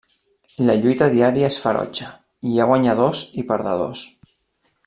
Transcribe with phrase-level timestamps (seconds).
[0.69, 2.09] La lluita diària és ferotge,
[2.53, 4.07] hi ha guanyadors i perdedors.